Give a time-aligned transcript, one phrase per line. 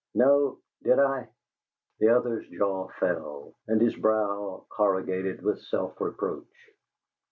[0.15, 0.57] "No.
[0.81, 1.27] Did I?"
[1.99, 6.49] The other's jaw fell and his brow corrugated with self reproach.